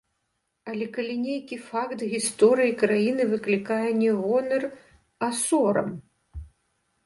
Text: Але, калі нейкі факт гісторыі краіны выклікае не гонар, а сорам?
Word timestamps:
Але, 0.71 0.85
калі 0.95 1.17
нейкі 1.25 1.57
факт 1.67 1.99
гісторыі 2.15 2.73
краіны 2.81 3.29
выклікае 3.35 3.87
не 4.01 4.11
гонар, 4.25 4.69
а 5.27 5.33
сорам? 5.47 5.89